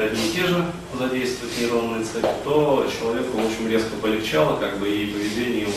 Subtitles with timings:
[0.00, 0.64] сумеет одни и те же
[0.98, 5.72] задействовать нейронные цепи, то человеку, в общем, резко полегчало, как бы и поведение его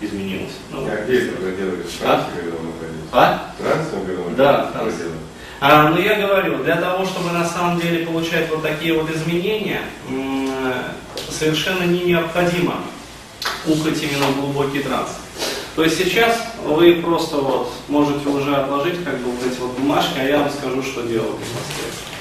[0.00, 0.52] изменилось.
[0.70, 1.82] Ну, а где это делали?
[1.82, 3.08] В трансе, когда вы находились?
[3.12, 3.54] А?
[3.58, 8.48] Когда вы Да, в А, ну я говорю, для того, чтобы на самом деле получать
[8.50, 9.82] вот такие вот изменения,
[11.30, 12.74] совершенно не необходимо
[13.66, 15.08] ухать именно в глубокий транс.
[15.74, 20.18] То есть сейчас вы просто вот можете уже отложить как бы вот эти вот бумажки,
[20.18, 22.15] а я вам скажу, что делать непосредственно.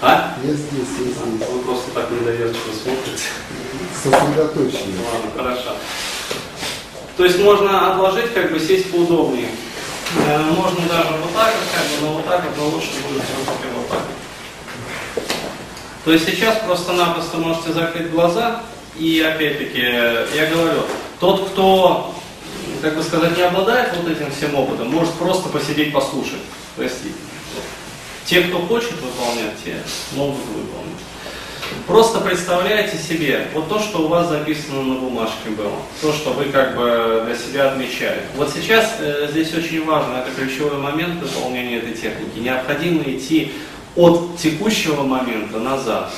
[0.00, 0.34] А?
[0.42, 0.66] Я здесь,
[0.98, 1.16] я здесь.
[1.48, 3.24] Вы просто так недоверчиво смотрите.
[4.02, 4.98] Сосредоточение.
[5.12, 5.76] Ладно, хорошо.
[7.16, 9.50] То есть можно отложить, как бы сесть поудобнее.
[10.26, 13.22] Э, можно даже вот так вот, как бы, но вот так вот, но лучше будет
[13.22, 14.02] все-таки вот так.
[16.04, 18.62] То есть сейчас просто-напросто можете закрыть глаза,
[18.96, 20.82] и опять-таки, я говорю,
[21.20, 22.14] тот, кто,
[22.82, 26.40] как бы сказать, не обладает вот этим всем опытом, может просто посидеть, послушать.
[26.76, 26.82] То
[28.26, 29.76] те, кто хочет выполнять, те
[30.12, 30.98] могут выполнить.
[31.86, 36.46] Просто представляйте себе вот то, что у вас записано на бумажке было, то, что вы
[36.46, 38.22] как бы для себя отмечали.
[38.36, 42.38] Вот сейчас э, здесь очень важно, это ключевой момент выполнения этой техники.
[42.38, 43.52] Необходимо идти
[43.96, 46.12] от текущего момента назад,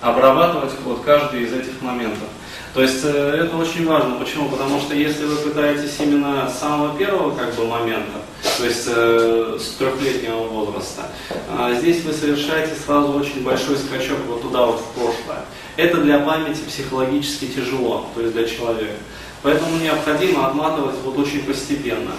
[0.00, 2.28] обрабатывать вот каждый из этих моментов.
[2.74, 4.16] То есть э, это очень важно.
[4.16, 4.48] Почему?
[4.48, 8.20] Потому что если вы пытаетесь именно с самого первого как бы момента,
[8.58, 14.42] то есть э, с трехлетнего возраста, э, здесь вы совершаете сразу очень большой скачок вот
[14.42, 15.44] туда вот в прошлое.
[15.76, 18.96] Это для памяти психологически тяжело, то есть для человека.
[19.42, 22.12] Поэтому необходимо отматывать вот очень постепенно.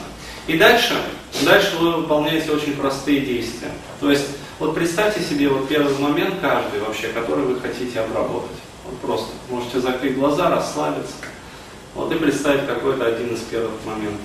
[0.47, 0.95] И дальше,
[1.43, 3.71] дальше вы выполняете очень простые действия.
[3.99, 4.25] То есть
[4.57, 8.57] вот представьте себе вот первый момент каждый вообще, который вы хотите обработать.
[8.89, 11.13] Вот просто можете закрыть глаза, расслабиться.
[11.93, 14.21] Вот и представить какой-то один из первых моментов.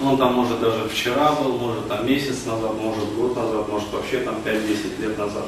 [0.00, 4.20] Он там может даже вчера был, может там месяц назад, может год назад, может вообще
[4.20, 5.46] там 5-10 лет назад.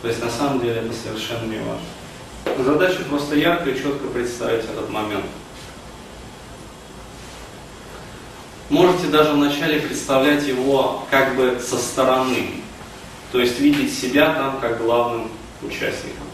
[0.00, 2.64] То есть на самом деле это совершенно не важно.
[2.64, 5.26] Задача просто ярко и четко представить этот момент.
[8.68, 12.62] Можете даже вначале представлять его как бы со стороны.
[13.30, 15.30] То есть видеть себя там как главным
[15.62, 16.31] участником.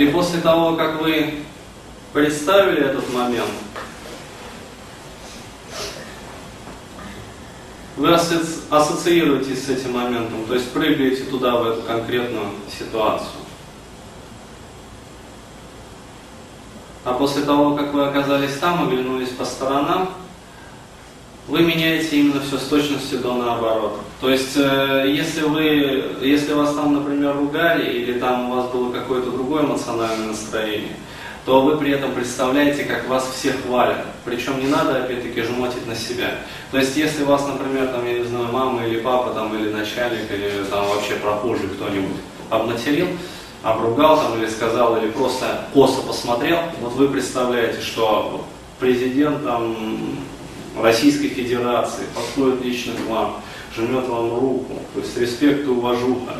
[0.00, 1.42] И после того, как вы
[2.14, 3.50] представили этот момент,
[7.98, 12.46] вы ассоциируетесь с этим моментом, то есть прыгаете туда, в эту конкретную
[12.78, 13.42] ситуацию.
[17.04, 20.14] А после того, как вы оказались там, оглянулись по сторонам,
[21.50, 24.00] вы меняете именно все с точностью до наоборот.
[24.20, 28.92] То есть, э, если вы, если вас там, например, ругали, или там у вас было
[28.92, 30.94] какое-то другое эмоциональное настроение,
[31.44, 34.04] то вы при этом представляете, как вас всех хвалят.
[34.24, 36.38] Причем не надо, опять-таки, жмотить на себя.
[36.70, 40.30] То есть, если вас, например, там, я не знаю, мама или папа, там, или начальник,
[40.30, 42.16] или там вообще прохожий кто-нибудь
[42.48, 43.08] обматерил,
[43.64, 48.44] обругал там, или сказал, или просто косо посмотрел, вот вы представляете, что
[48.78, 49.76] президент там,
[50.78, 53.42] Российской Федерации подходит лично к вам,
[53.76, 56.36] жмет вам руку, то есть респект и уважуха.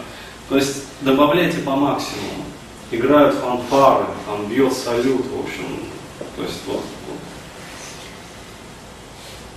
[0.48, 2.44] То есть добавляйте по максимуму.
[2.90, 5.64] Играют фанфары, там бьет салют, в общем.
[6.36, 7.18] То есть вот, вот.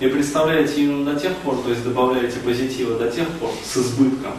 [0.00, 4.34] И представляете именно до тех пор, то есть добавляете позитива до тех пор с избытком,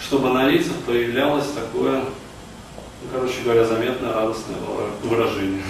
[0.00, 4.58] чтобы на лицах появлялось такое, ну, короче говоря, заметное радостное
[5.02, 5.64] выражение.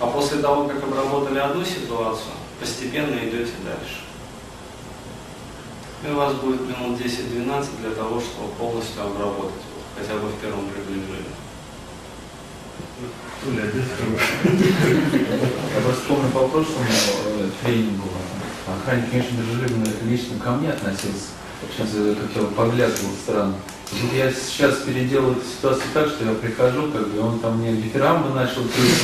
[0.00, 4.04] А после того, как обработали одну ситуацию, постепенно идете дальше.
[6.06, 9.62] И у вас будет минут 10-12 для того, чтобы полностью обработать,
[9.98, 11.32] хотя бы в первом приближении.
[13.42, 13.64] Туля,
[15.74, 18.10] Я просто помню по прошлому э, тренингу.
[18.68, 21.28] Охранник, конечно, дружелюбно лично ко мне относился.
[21.74, 21.88] Сейчас
[22.18, 23.54] как-то поглядывал странно.
[24.12, 28.30] Я сейчас переделаю эту ситуацию так, что я прихожу, как бы он там мне дифирамбы
[28.34, 29.02] начал петь.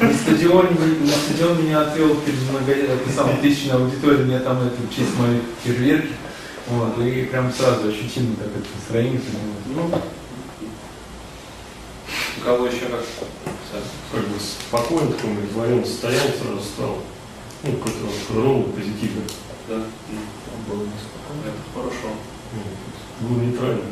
[0.00, 0.70] На стадионе,
[1.00, 5.16] на стадион меня отвел перед много, это самое, тысячной аудиторией, мне там это, в честь
[5.18, 6.12] моей фейерверки.
[6.68, 9.20] Вот, и прям сразу ощутимо так это настроение.
[9.74, 9.90] Ну,
[12.38, 13.04] у кого еще как?
[14.12, 16.98] Как бы спокойно, таком удовлетворенном состоянии сразу стал.
[17.64, 17.98] Ну, какой-то
[18.28, 19.24] крыловый, позитивный.
[19.68, 19.82] Да.
[20.68, 21.42] Было неспокойно.
[21.44, 22.08] Это хорошо.
[23.20, 23.82] Было нейтрально.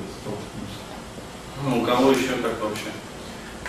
[1.64, 2.90] Ну, у кого еще как вообще?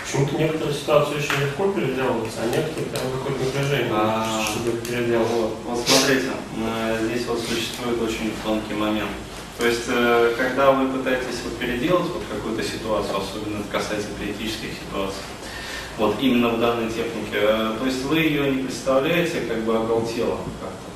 [0.04, 5.30] Почему-то некоторые ситуации очень легко переделываются, а некоторые прям какое-то напряжение, а, чтобы переделывать.
[5.32, 6.32] Вот, вот смотрите,
[7.06, 9.12] здесь вот существует очень тонкий момент.
[9.58, 14.70] То есть, э, когда вы пытаетесь вот переделать вот какую-то ситуацию, особенно это касается критических
[14.74, 15.22] ситуаций,
[15.98, 20.38] вот именно в данной технике, э, то есть вы ее не представляете как бы оголтело
[20.60, 20.90] как-то.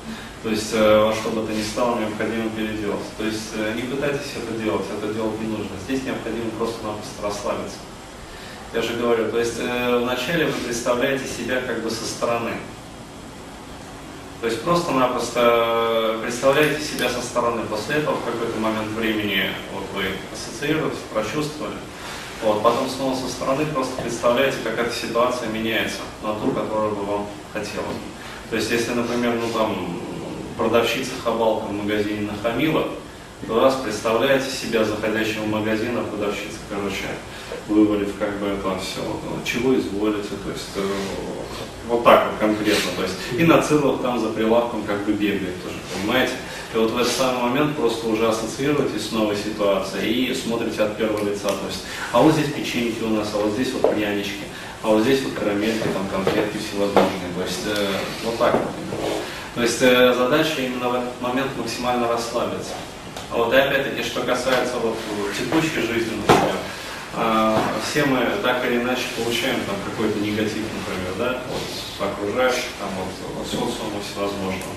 [0.48, 3.04] То есть э, во что бы то ни стало необходимо переделать.
[3.18, 5.76] То есть э, не пытайтесь это делать, это делать не нужно.
[5.84, 7.76] Здесь необходимо просто-напросто расслабиться.
[8.72, 12.52] Я же говорю, то есть э, вначале вы представляете себя как бы со стороны.
[14.40, 17.60] То есть просто-напросто представляете себя со стороны.
[17.68, 21.76] После этого в какой-то момент времени вот вы ассоциируете, прочувствовали.
[22.42, 27.04] Вот, потом снова со стороны просто представляете, как эта ситуация меняется на ту, которую бы
[27.04, 27.98] вам хотелось.
[28.48, 30.07] То есть, если, например, ну там
[30.58, 32.88] продавщица хабалка в магазине нахамила,
[33.46, 37.06] то раз представляете себя заходящим в магазин, а продавщица, короче,
[37.68, 39.00] вывалив как бы это все,
[39.44, 40.82] чего изволите, то есть э,
[41.88, 45.62] вот так вот конкретно, то есть и на целых там за прилавком как бы бегает
[45.62, 46.32] тоже, понимаете?
[46.74, 50.98] И вот в этот самый момент просто уже ассоциируетесь с новой ситуацией и смотрите от
[50.98, 54.44] первого лица, то есть, а вот здесь печеньки у нас, а вот здесь вот прянички,
[54.82, 57.86] а вот здесь вот карамельки, там конфетки всевозможные, то есть э,
[58.24, 59.08] вот так вот.
[59.58, 62.74] То есть э, задача именно в этот момент максимально расслабиться.
[63.28, 64.96] А вот и опять-таки, что касается вот
[65.36, 66.54] текущей жизни, например,
[67.16, 72.88] а, все мы так или иначе получаем там какой-то негатив, например, да, вот окружающих, там
[73.34, 74.74] вот социума всевозможного.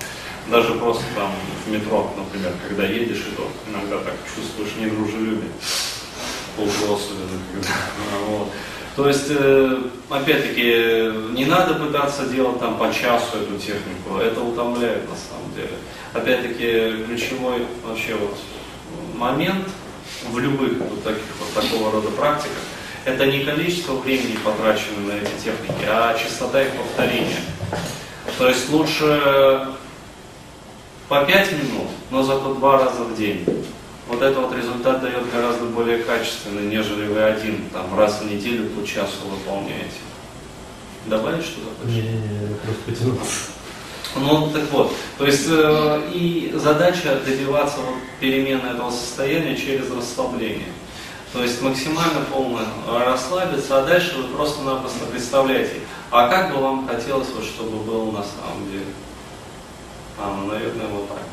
[0.50, 1.32] Даже просто там
[1.64, 5.52] в метро, например, когда едешь, и то иногда так чувствуешь недружелюбие.
[6.62, 7.14] Полголоса.
[8.28, 8.50] Вот.
[8.96, 9.78] То есть, э,
[10.10, 15.72] опять-таки, не надо пытаться делать там по часу эту технику, это утомляет на самом деле.
[16.14, 18.38] Опять-таки, ключевой вообще вот
[19.16, 19.68] момент
[20.30, 22.58] в любых вот таких вот такого рода практиках,
[23.06, 27.42] это не количество времени, потраченное на эти техники, а частота их повторения.
[28.38, 29.68] То есть лучше
[31.08, 33.46] по 5 минут, но зато два раза в день
[34.12, 38.70] вот это вот результат дает гораздо более качественный, нежели вы один там раз в неделю
[38.70, 40.02] по часу выполняете.
[41.06, 41.96] Добавить что-то хочешь?
[41.96, 43.36] Не-не-не, просто потянуться.
[44.18, 50.68] Ну, так вот, то есть э, и задача добиваться вот перемены этого состояния через расслабление.
[51.32, 55.80] То есть максимально полно расслабиться, а дальше вы просто-напросто представляете,
[56.12, 58.92] а как бы вам хотелось, вот, чтобы было на самом деле.
[60.20, 61.24] А, ну, наверное, вот так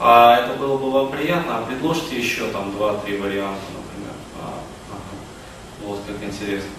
[0.00, 4.14] а это было бы вам приятно, а предложите еще там два-три варианта, например.
[4.40, 4.60] А,
[4.90, 5.00] ага.
[5.84, 6.70] Вот как интересно.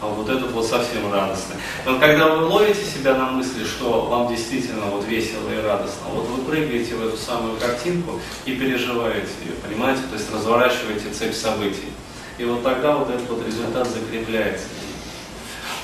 [0.00, 1.56] А вот этот вот совсем радостный.
[1.86, 6.26] Но когда вы ловите себя на мысли, что вам действительно вот весело и радостно, вот
[6.26, 10.02] вы прыгаете в эту самую картинку и переживаете ее, понимаете?
[10.10, 11.92] То есть разворачиваете цепь событий.
[12.38, 14.66] И вот тогда вот этот вот результат закрепляется.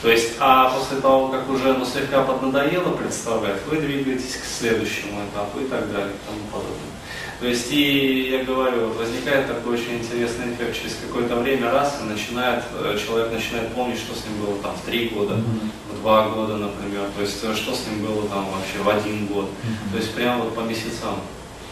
[0.02, 5.20] То есть, а после того, как уже ну, слегка поднадоело представлять, вы двигаетесь к следующему
[5.26, 6.90] этапу и так далее и тому подобное.
[7.38, 11.98] То есть, и я говорю, вот возникает такой очень интересный эффект, через какое-то время раз
[12.02, 15.70] и начинает, э, человек начинает помнить, что с ним было там в три года, mm-hmm.
[15.90, 19.46] в два года, например, то есть, что с ним было там вообще в один год.
[19.46, 19.92] Mm-hmm.
[19.92, 21.16] То есть, прямо вот по месяцам,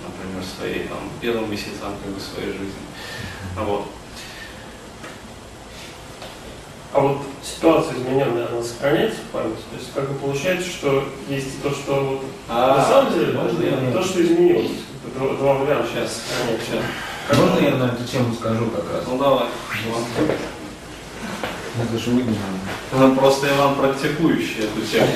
[0.06, 2.72] например, своей, там, первым месяцам как бы своей жизни.
[3.56, 3.88] Вот.
[6.94, 7.22] А вот
[7.58, 9.62] ситуация измененная, она сохраняется в памяти?
[9.70, 13.62] То есть как бы получается, что есть то, что вот а, на самом деле, можно
[13.62, 14.70] и то, что изменилось.
[15.16, 15.88] Два, два варианта.
[15.92, 16.22] Сейчас,
[16.64, 17.38] сейчас.
[17.38, 19.04] Можно я на эту тему скажу как раз?
[19.06, 19.46] Ну давай.
[21.82, 22.36] Это же выгодно.
[22.90, 25.08] Просто я вам практикующий эту тему.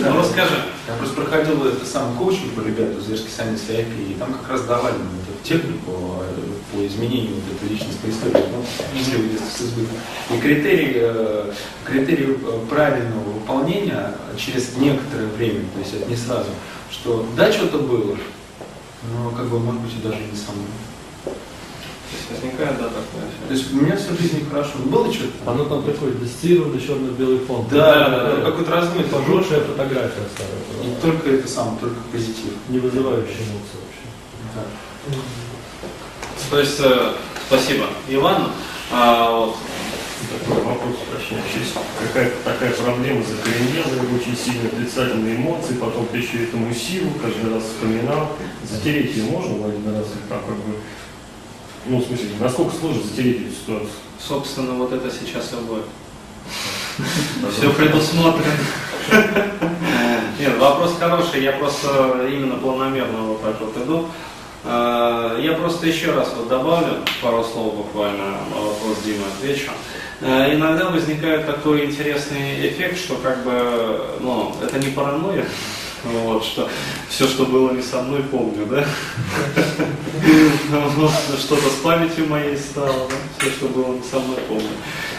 [0.00, 0.64] Ну расскажи.
[0.88, 4.62] Я просто проходил это сам коучинг по ребяту из Верскисани терапии, и там как раз
[4.62, 8.64] давали мне эту технику э, по изменению вот этой личностной истории, ну,
[8.98, 9.96] счастливый детство с избытком.
[10.34, 11.52] И критерий, э,
[11.84, 16.50] критерий э, правильного выполнения через некоторое время, то есть это не сразу,
[16.90, 18.16] что да, что-то было,
[19.14, 21.36] но как бы может быть и даже не со мной.
[22.30, 23.24] Возникает, да, такое.
[23.48, 24.72] То есть у меня всю жизнь хорошо.
[24.84, 25.50] Было что-то?
[25.50, 27.66] Оно там такое тестированный черно-белый фон.
[27.70, 28.50] Да, да, да.
[28.50, 29.10] Какой-то размытый.
[29.10, 30.62] Пожелшая фотография старая.
[30.84, 32.54] И только это сам, только позитив.
[32.68, 34.06] Не вызывающая эмоции вообще.
[34.54, 34.62] Да.
[36.50, 37.12] То есть, э,
[37.48, 38.52] спасибо, Иван.
[38.90, 39.56] А, вот.
[40.30, 41.80] Такой вопрос уточняющийся.
[41.98, 47.64] Какая-то такая проблема закоренелая, очень сильно отрицательные эмоции, потом ты еще этому силу каждый раз
[47.64, 48.36] вспоминал.
[48.70, 50.76] Затереть ее можно один раз как, как бы
[51.86, 53.90] ну, в смысле, насколько сложно затереть эту ситуацию?
[54.18, 55.84] Собственно, вот это сейчас и будет.
[57.56, 58.46] Все предусмотрено.
[60.38, 64.08] Нет, вопрос хороший, я просто именно планомерно вот так вот иду.
[64.64, 69.70] А, я просто еще раз вот добавлю пару слов буквально на вопрос Димы отвечу.
[70.20, 75.46] А, иногда возникает такой интересный эффект, что как бы, ну, это не паранойя,
[76.04, 76.68] Вот, что
[77.08, 78.84] все, что было не со мной, помню, да?
[81.38, 83.14] Что-то с памятью моей стало, да?
[83.38, 84.68] Все, что было не со мной, помню.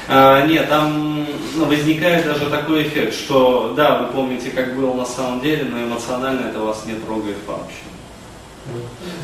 [0.09, 1.25] А, нет, там
[1.55, 5.81] ну, возникает даже такой эффект, что да, вы помните, как было на самом деле, но
[5.81, 7.83] эмоционально это вас не трогает вообще.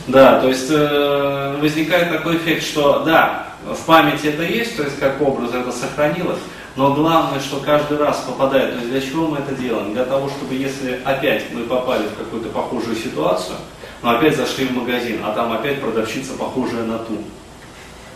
[0.07, 4.99] Да, то есть э, возникает такой эффект, что да, в памяти это есть, то есть
[4.99, 6.39] как образ это сохранилось,
[6.75, 9.93] но главное, что каждый раз попадает, то есть для чего мы это делаем?
[9.93, 13.57] Для того, чтобы если опять мы попали в какую-то похожую ситуацию,
[14.01, 17.17] но опять зашли в магазин, а там опять продавщица похожая на ту.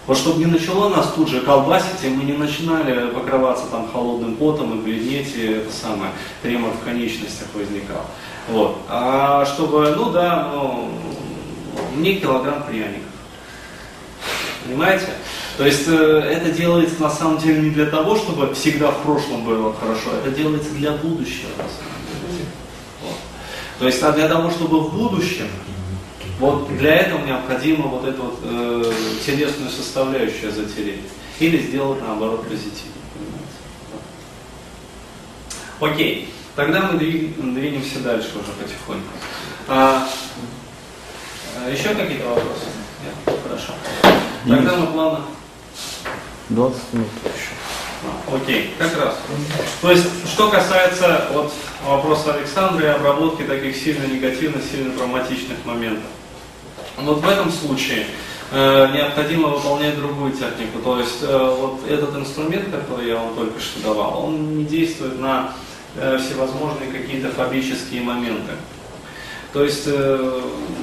[0.06, 4.36] Вот чтобы не начало нас тут же колбасить, и мы не начинали покрываться там холодным
[4.36, 8.06] потом и бледнеть, и это самое, тремор в конечностях возникал.
[8.50, 8.80] Вот.
[8.90, 10.90] А чтобы, ну да, ну,
[11.96, 13.04] мне килограмм пряников.
[14.66, 15.08] Понимаете?
[15.58, 19.46] То есть э, это делается на самом деле не для того, чтобы всегда в прошлом
[19.46, 22.50] было хорошо, это делается для будущего на самом деле.
[23.04, 23.18] Вот.
[23.80, 25.48] То есть а для того, чтобы в будущем,
[26.40, 28.92] вот для этого необходимо вот эту вот э,
[29.26, 31.02] телесную составляющую затереть.
[31.40, 32.94] Или сделать наоборот позитивно.
[35.80, 35.96] понимаете?
[35.96, 39.08] Окей, тогда мы двинемся дальше уже потихоньку.
[39.68, 40.08] А,
[41.58, 42.66] а, еще какие-то вопросы?
[43.04, 43.38] Нет?
[43.44, 43.74] Хорошо.
[44.48, 45.26] Тогда мы плавно
[46.50, 47.08] 20 минут.
[48.04, 49.16] а, Окей, как раз.
[49.82, 51.54] То есть, что касается вот
[51.86, 56.04] вопроса Александра и обработки таких сильно негативных, сильно травматичных моментов.
[56.98, 58.06] Вот в этом случае
[58.52, 60.80] э, необходимо выполнять другую технику.
[60.84, 65.20] То есть э, вот этот инструмент, который я вам только что давал, он не действует
[65.20, 65.54] на
[65.96, 68.52] э, всевозможные какие-то фобические моменты.
[69.54, 70.42] То есть, э,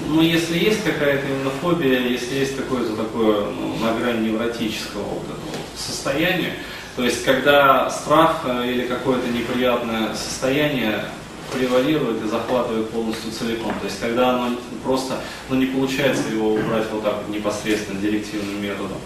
[0.08, 5.24] ну, если есть какая-то именно фобия, если есть какое-то такое, ну, на грани невротического вот
[5.24, 6.54] этого состояния,
[6.94, 11.04] то есть, когда страх э, или какое-то неприятное состояние
[11.52, 13.72] превалирует и захватывает полностью целиком.
[13.80, 15.14] То есть, когда оно просто,
[15.48, 18.98] ну, не получается его убрать вот так непосредственно директивным методом.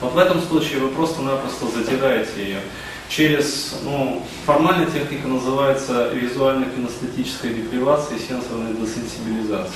[0.00, 2.60] Вот в этом случае вы просто-напросто затираете ее
[3.08, 9.72] через, ну, формальная техника называется визуально-кинестетическая депривация и сенсорная десенсибилизация.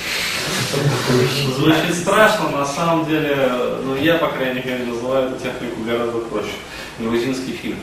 [1.57, 3.51] Звучит страшно, на самом деле,
[3.83, 6.53] ну, я, по крайней мере, называю эту технику гораздо проще.
[6.99, 7.79] Грузинский фильм.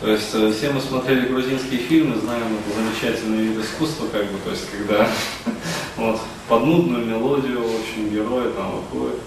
[0.00, 4.38] То есть э, все мы смотрели грузинские фильмы, знаем это замечательный вид искусства, как бы,
[4.42, 5.06] то есть когда
[5.96, 6.18] вот,
[6.48, 9.18] под нудную мелодию, общем, герои там выходят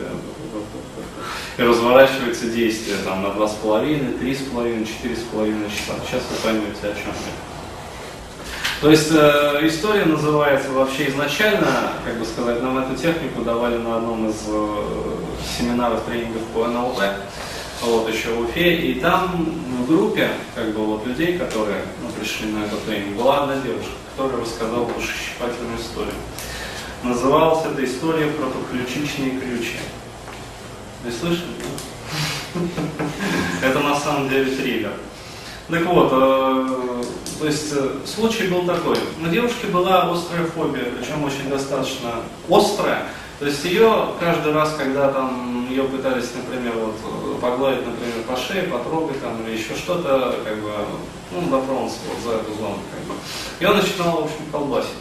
[1.57, 5.93] и, разворачивается действие там на два с половиной, три с половиной, четыре с половиной часа.
[6.05, 7.53] Сейчас вы поймете, о чем я.
[8.81, 13.95] То есть э, история называется вообще изначально, как бы сказать, нам эту технику давали на
[13.95, 14.83] одном из э,
[15.57, 16.99] семинаров тренингов по НЛП,
[17.81, 19.45] вот еще в Уфе, и там
[19.83, 23.91] в группе, как бы вот людей, которые ну, пришли на этот тренинг, была одна девушка,
[24.15, 26.15] которая рассказала душещипательную историю.
[27.03, 29.77] Называлась эта история про подключичные ключи.
[31.03, 31.49] Вы слышали?
[33.61, 34.93] Это на самом деле триллер.
[35.69, 37.03] Так вот, э,
[37.39, 38.97] то есть э, случай был такой.
[39.21, 42.11] У девушки была острая фобия, причем очень достаточно
[42.49, 43.07] острая.
[43.39, 48.37] То есть ее каждый раз, когда там ее пытались, например, вот, э, погладить, например, по
[48.37, 50.71] шее, потрогать там или еще что-то, как бы,
[51.31, 53.13] ну, дотронуться вот за эту зону, как бы,
[53.59, 54.91] ее начинала, в общем, колбасить.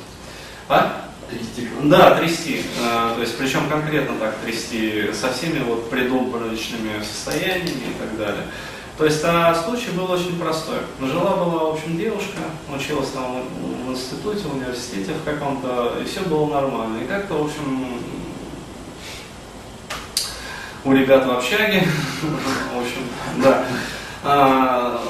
[0.69, 1.12] А?
[1.33, 1.69] Трясти.
[1.83, 2.63] Да, трясти.
[2.81, 8.45] Э, то есть, причем конкретно так трясти со всеми вот предобморочными состояниями и так далее.
[8.99, 10.79] То есть, а случай был очень простой.
[11.01, 12.39] Жила была, в общем, девушка,
[12.73, 13.43] училась там
[13.87, 17.03] в институте, в университете в каком-то, и все было нормально.
[17.03, 18.03] И как-то, в общем,
[20.85, 21.87] у ребят в общаге,
[22.23, 23.03] в общем,
[23.43, 23.65] да,
[24.25, 25.03] а,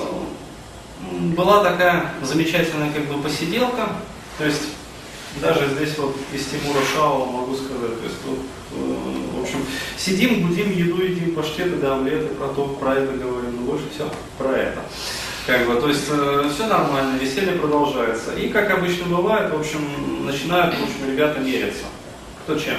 [1.35, 3.89] была такая замечательная как бы посиделка,
[4.39, 4.63] то есть
[5.41, 8.39] даже здесь вот из Тимура Шаова могу сказать, то есть вот,
[8.73, 9.65] э, в общем,
[9.97, 14.11] сидим, будим еду, едим паштеты, да, омлеты, про то, про это говорим, но больше все
[14.39, 14.83] про это.
[15.47, 18.35] Как бы, то есть э, все нормально, веселье продолжается.
[18.35, 19.81] И как обычно бывает, в общем,
[20.25, 21.85] начинают, в общем, ребята мериться.
[22.45, 22.77] Кто чем.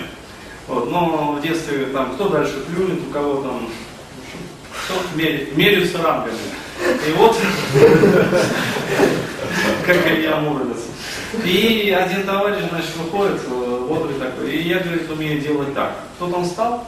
[0.68, 4.40] Вот, но в детстве там кто дальше плюнет, у кого там, в общем,
[4.86, 6.38] кто меряет, меряются рангами.
[7.08, 7.36] И вот,
[9.86, 10.93] как Илья Муромец.
[11.44, 15.96] И один товарищ, значит, выходит, э, бодрый такой, и я, говорит, умею делать так.
[16.16, 16.86] Кто там встал,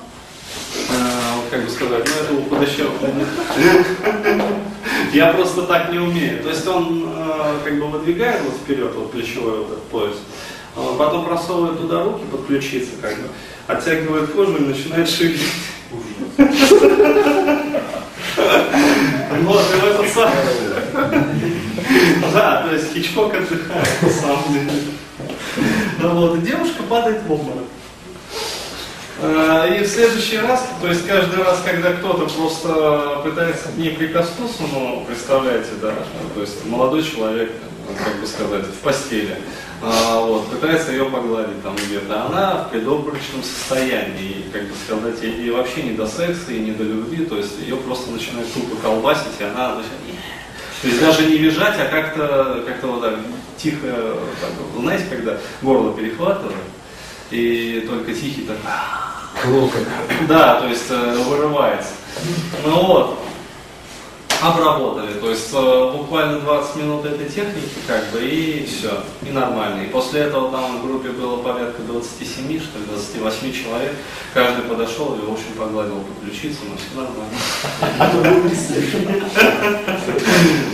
[0.89, 2.95] э, вот как бы сказать, ну это у худощавого.
[5.13, 6.43] Я просто так не умею.
[6.43, 10.15] То есть он э, как бы выдвигает вот вперед, вот плечевой вот этот пояс,
[10.75, 13.27] э, потом просовывает туда руки под ключицы, как бы,
[13.67, 15.41] оттягивает кожу и начинает шевелить.
[19.41, 21.24] Вот, и в этот самый...
[22.33, 24.71] Да, то есть Хичкок отдыхает, на самом деле.
[25.99, 27.65] Ну вот, и девушка падает в обморок.
[29.21, 33.91] А, И в следующий раз, то есть каждый раз, когда кто-то просто пытается к ней
[33.91, 35.93] прикоснуться, ну, представляете, да,
[36.33, 37.51] то есть молодой человек,
[38.03, 39.37] как бы сказать, в постели,
[39.81, 45.21] а, вот, пытается ее погладить там где-то, она в предобморочном состоянии, и, как бы сказать,
[45.21, 48.75] ей вообще не до секса и не до любви, то есть ее просто начинает тупо
[48.81, 50.01] колбасить, и она начинает
[50.85, 53.15] то есть даже не визжать, а как-то как вот так
[53.57, 53.87] тихо,
[54.39, 56.53] так, знаете, когда горло перехватывает,
[57.31, 58.57] и только тихий так,
[60.27, 61.89] да, то есть э, вырывается.
[62.65, 63.19] Ну вот,
[64.47, 69.83] обработали, то есть э, буквально 20 минут этой техники, как бы, и все, и нормально.
[69.83, 73.95] И после этого там в группе было порядка 27, что ли, 28 человек,
[74.33, 76.47] каждый подошел и, в общем, погладил по и все
[76.95, 77.37] нормально.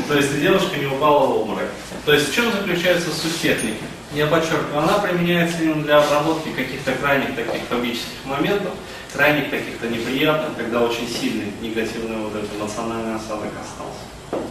[0.07, 1.69] То есть девушка не упала в обморок.
[2.05, 3.83] То есть в чем заключается суть техники?
[4.13, 8.74] Я подчеркиваю, она применяется именно для обработки каких-то крайних таких фобических моментов,
[9.13, 14.46] крайних каких-то неприятных, когда очень сильный негативный вот этот эмоциональный осадок остался.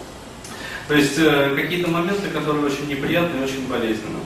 [0.88, 4.22] То есть э, какие-то моменты, которые очень неприятные и очень болезненные.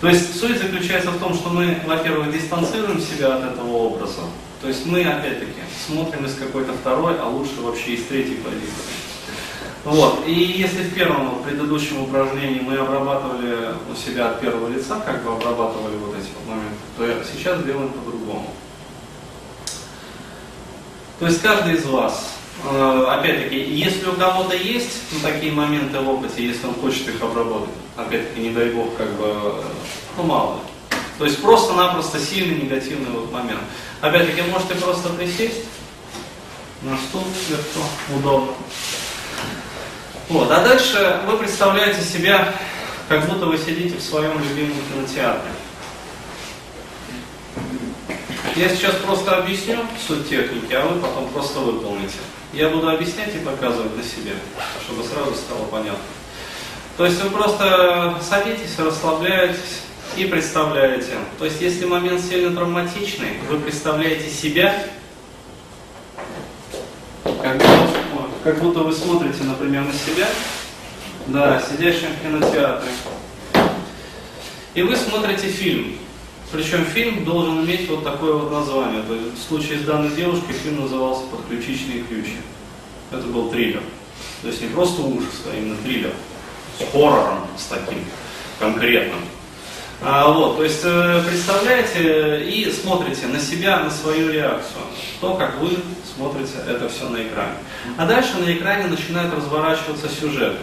[0.00, 4.22] То есть суть заключается в том, что мы, во-первых, дистанцируем себя от этого образа.
[4.60, 9.01] То есть мы, опять-таки, смотрим из какой-то второй, а лучше вообще из третьей позиции.
[9.84, 10.24] Вот.
[10.26, 15.24] И если в первом, вот, предыдущем упражнении мы обрабатывали у себя от первого лица, как
[15.24, 18.54] бы обрабатывали вот эти вот моменты, то сейчас делаем по-другому.
[21.18, 22.34] То есть каждый из вас,
[22.64, 27.20] э, опять-таки, если у кого-то есть ну, такие моменты в опыте, если он хочет их
[27.20, 29.62] обработать, опять-таки, не дай бог, как бы, э,
[30.16, 30.60] ну мало.
[31.18, 33.60] То есть просто-напросто сильный негативный вот момент.
[34.00, 35.64] Опять-таки, можете просто присесть
[36.82, 37.80] на стул легко,
[38.16, 38.52] удобно.
[40.32, 40.50] Вот.
[40.50, 42.54] А дальше вы представляете себя,
[43.06, 45.52] как будто вы сидите в своем любимом кинотеатре.
[48.56, 52.16] Я сейчас просто объясню суть техники, а вы потом просто выполните.
[52.54, 54.32] Я буду объяснять и показывать на себе,
[54.82, 56.00] чтобы сразу стало понятно.
[56.96, 59.82] То есть вы просто садитесь, расслабляетесь
[60.16, 61.12] и представляете.
[61.38, 64.82] То есть если момент сильно травматичный, вы представляете себя,
[67.24, 68.01] как будто,
[68.44, 70.28] как будто вы смотрите, например, на себя,
[71.28, 72.90] да, сидящим в кинотеатре.
[74.74, 75.96] И вы смотрите фильм.
[76.50, 79.02] Причем фильм должен иметь вот такое вот название.
[79.02, 82.38] То есть в случае с данной девушкой фильм назывался «Подключичные ключи».
[83.10, 83.82] Это был триллер.
[84.42, 86.12] То есть не просто ужас, а именно триллер.
[86.78, 88.04] С хоррором, с таким
[88.58, 89.20] конкретным.
[90.02, 94.82] А, вот, то есть э, представляете и смотрите на себя, на свою реакцию.
[95.20, 95.78] То, как вы
[96.22, 97.54] смотрите это все на экране.
[97.96, 100.56] А дальше на экране начинает разворачиваться сюжет.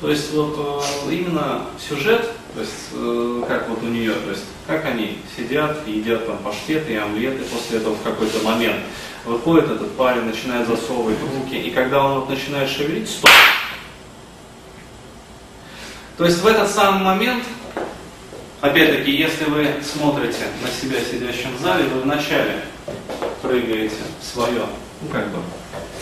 [0.00, 4.44] То есть вот э, именно сюжет, то есть э, как вот у нее, то есть
[4.66, 8.80] как они сидят едят там паштеты и омлеты, после этого в какой-то момент
[9.24, 13.30] выходит этот парень, начинает засовывать руки, и когда он вот начинает шевелить, стоп.
[16.16, 17.44] То есть в этот самый момент,
[18.60, 22.62] опять-таки, если вы смотрите на себя сидящим в зале, вы вначале
[23.42, 24.66] прыгаете в свое,
[25.00, 25.38] ну как бы,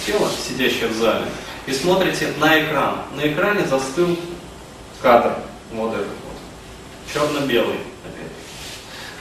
[0.04, 1.26] тело, сидящее в зале,
[1.66, 3.02] и смотрите на экран.
[3.16, 4.16] На экране застыл
[5.02, 5.34] кадр,
[5.72, 7.78] вот этот вот, черно-белый.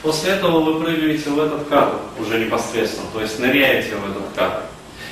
[0.02, 4.62] После этого вы прыгаете в этот кадр уже непосредственно, то есть ныряете в этот кадр.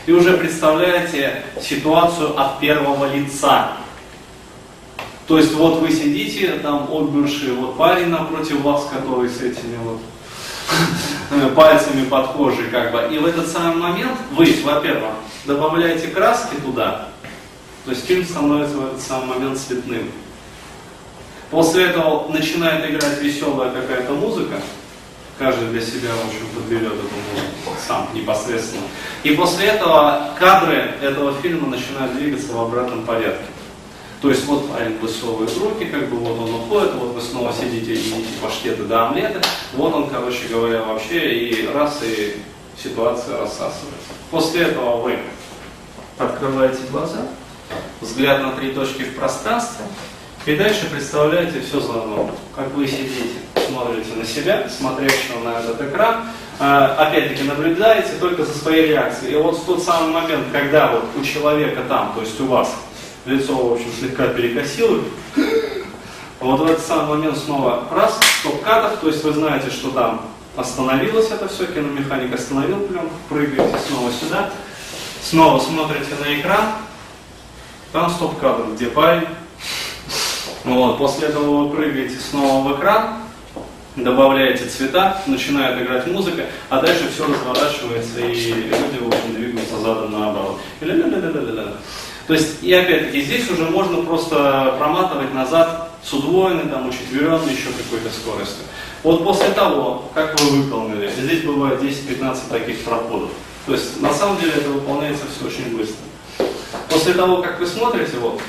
[0.07, 3.72] И уже представляете ситуацию от первого лица.
[5.26, 10.00] То есть вот вы сидите, там отбывший вот парень напротив вас, который с этими вот
[11.55, 13.14] пальцами под кожей, как бы.
[13.14, 15.12] И в этот самый момент вы, во-первых,
[15.44, 17.09] добавляете краски туда,
[17.85, 20.11] то есть фильм становится в этот самый момент цветным.
[21.50, 24.57] После этого начинает играть веселая какая-то музыка,
[25.38, 28.83] каждый для себя, в общем, подберет эту музыку сам непосредственно.
[29.22, 33.44] И после этого кадры этого фильма начинают двигаться в обратном порядке.
[34.22, 37.92] То есть вот парень высовывает руки, как бы вот он уходит, вот вы снова сидите
[37.92, 39.40] и едите паштеты до омлеты,
[39.74, 42.40] вот он, короче говоря, вообще и раз, и
[42.83, 44.09] ситуация рассасывается.
[44.31, 45.18] После этого вы
[46.18, 47.26] открываете глаза,
[48.00, 49.85] взгляд на три точки в пространстве,
[50.46, 56.24] и дальше представляете все заново, как вы сидите, смотрите на себя, смотрящего на этот экран,
[56.59, 59.35] опять-таки наблюдаете только за своей реакцией.
[59.35, 62.74] И вот в тот самый момент, когда вот у человека там, то есть у вас,
[63.27, 65.01] лицо, в общем, слегка перекосило.
[66.39, 70.23] Вот в этот самый момент снова раз, стоп-кадр, то есть вы знаете, что там
[70.55, 74.51] остановилось это все, киномеханик остановил пленку, прыгаете снова сюда,
[75.23, 76.73] снова смотрите на экран,
[77.93, 79.27] там стоп-кадр, где парень.
[80.65, 83.19] Вот, после этого вы прыгаете снова в экран,
[83.97, 90.12] добавляете цвета, начинает играть музыка, а дальше все разворачивается и люди, в общем, двигаются задом
[90.12, 90.61] наоборот.
[92.27, 97.69] То есть, и опять-таки, здесь уже можно просто проматывать назад с удвоенной, там, учетверенной еще
[97.69, 98.65] какой-то скоростью.
[99.03, 103.31] Вот после того, как вы выполнили, здесь бывает 10-15 таких проходов.
[103.67, 105.97] То есть, на самом деле, это выполняется все очень быстро.
[106.89, 108.41] После того, как вы смотрите, вот,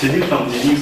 [0.00, 0.80] сидит там Денис,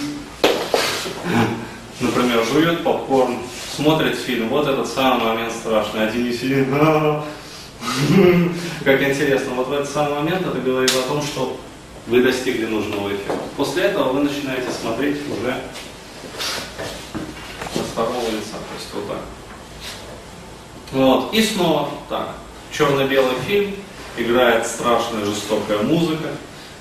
[2.01, 3.37] например, жует попкорн,
[3.77, 7.25] смотрит фильм, вот этот самый момент страшный, а Денис сидит, «А,
[8.85, 11.59] как интересно, вот в этот самый момент это говорит о том, что
[12.07, 13.39] вы достигли нужного эффекта.
[13.57, 15.55] После этого вы начинаете смотреть уже
[17.75, 19.21] со второго лица, то есть вот так.
[20.93, 21.35] Вот.
[21.35, 22.35] И снова так.
[22.73, 23.75] Черно-белый фильм,
[24.17, 26.29] играет страшная жестокая музыка,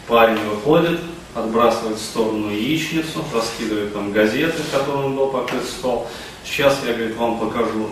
[0.07, 0.99] парень выходит,
[1.35, 6.07] отбрасывает в сторону яичницу, раскидывает там газеты, которым был покрыт стол.
[6.43, 7.89] Сейчас я, говорит, вам покажу.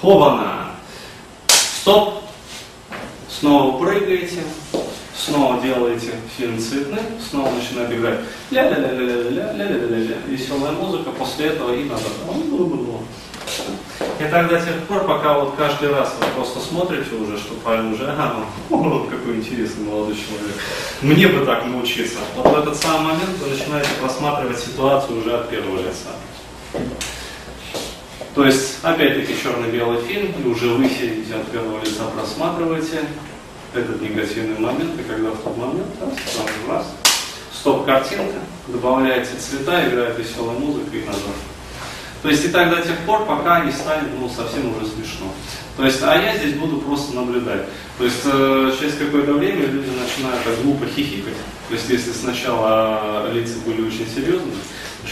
[0.00, 0.70] Хобана!
[1.46, 2.27] Стоп!
[3.30, 4.42] Снова прыгаете,
[5.16, 12.02] снова делаете фильм снова начинает играть ля-ля-ля-ля-ля-ля-ля-ля-ля, веселая музыка, после этого и надо.
[14.20, 17.92] И так до тех пор, пока вот каждый раз вы просто смотрите уже, что парень
[17.92, 20.56] уже, ага, вот какой интересный молодой человек.
[21.02, 22.18] Мне бы так научиться.
[22.36, 26.10] Вот в этот самый момент вы начинаете просматривать ситуацию уже от первого лица.
[28.38, 33.00] То есть, опять-таки, черно-белый фильм, и уже вы сидите от первого лица, просматриваете
[33.74, 36.86] этот негативный момент, и когда в тот момент, раз, сразу раз,
[37.52, 41.34] стоп-картинка, добавляете цвета, играет веселая музыка и назад.
[42.22, 45.32] То есть и так до тех пор, пока не станет ну, совсем уже смешно.
[45.76, 47.64] То есть, а я здесь буду просто наблюдать.
[47.98, 51.34] То есть э, через какое-то время люди начинают так глупо хихикать.
[51.68, 54.54] То есть если сначала лица были очень серьезные,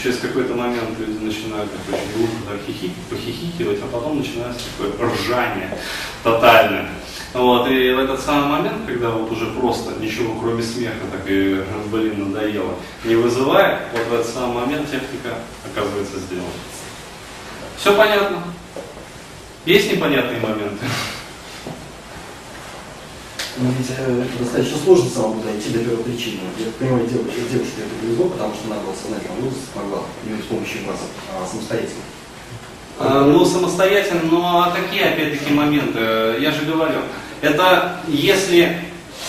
[0.01, 5.09] через какой-то момент люди начинают так очень глупо так хихи, похихикивать, а потом начинается такое
[5.09, 5.77] ржание
[6.23, 6.89] тотальное.
[7.33, 11.61] Вот, и в этот самый момент, когда вот уже просто ничего кроме смеха, так и,
[11.91, 16.49] блин, надоело, не вызывает, вот в этот самый момент техника оказывается сделана.
[17.77, 18.43] Все понятно?
[19.65, 20.85] Есть непонятные моменты?
[23.59, 26.41] Но ведь э, достаточно сложно самому дойти до первой причины.
[26.59, 30.45] Я понимаю, девушке, девушке это повезло, потому что она была сознательно вырос, смогла, именно с
[30.45, 30.97] помощью вас,
[31.33, 32.05] а, самостоятельно.
[32.99, 35.99] А, ну, самостоятельно, но какие опять-таки моменты?
[36.39, 36.99] Я же говорю,
[37.41, 38.77] это если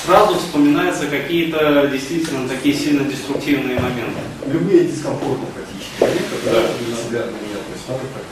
[0.05, 4.21] сразу вспоминаются какие-то действительно такие сильно деструктивные моменты.
[4.47, 6.69] Любые дискомфортные практически когда да.
[6.69, 8.23] себя на меня относят, так,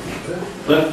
[0.69, 0.75] да?
[0.75, 0.91] Да.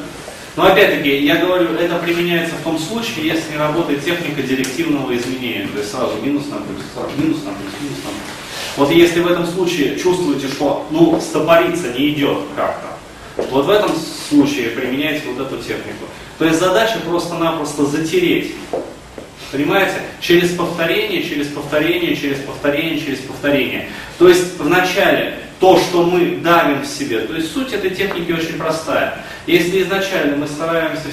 [0.56, 5.68] Но опять-таки, я говорю, это применяется в том случае, если работает техника директивного изменения.
[5.74, 8.78] То есть сразу минус на плюс, сразу минус на плюс, минус на плюс.
[8.78, 12.88] Вот если в этом случае чувствуете, что ну, стопориться не идет как-то,
[13.50, 13.92] вот в этом
[14.30, 16.06] случае применяйте вот эту технику.
[16.38, 18.54] То есть задача просто-напросто затереть.
[19.52, 20.02] Понимаете?
[20.20, 23.89] Через повторение, через повторение, через повторение, через повторение.
[24.18, 27.21] То есть вначале то, что мы давим в себе.
[27.21, 29.19] То есть суть этой техники очень простая.
[29.47, 31.10] Если изначально мы стараемся